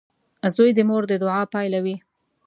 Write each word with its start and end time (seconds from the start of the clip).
•زوی 0.55 0.71
د 0.75 0.79
مور 0.89 1.03
د 1.07 1.13
دعا 1.23 1.41
پایله 1.53 1.79
وي. 1.85 1.95